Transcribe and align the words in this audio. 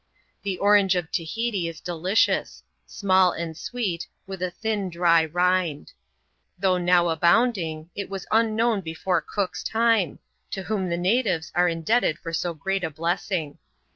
The 0.41 0.57
orange 0.57 0.95
of 0.95 1.11
Tahiti 1.11 1.67
is 1.67 1.79
delicious— 1.79 2.63
small 2.87 3.33
and 3.33 3.55
sweet, 3.55 4.07
with 4.25 4.41
I 4.41 4.49
thin, 4.49 4.89
dry 4.89 5.25
rind. 5.25 5.93
Though 6.57 6.79
now 6.79 7.09
abounding, 7.09 7.91
it 7.93 8.09
was 8.09 8.25
unknown 8.31 8.81
before 8.81 9.21
Cook's 9.21 9.61
time, 9.63 10.17
to 10.49 10.63
whom 10.63 10.89
the 10.89 10.97
natives 10.97 11.51
are 11.53 11.69
indebted 11.69 12.17
for 12.17 12.33
so 12.33 12.55
great 12.55 12.83
a 12.83 12.89
blessing. 12.89 13.59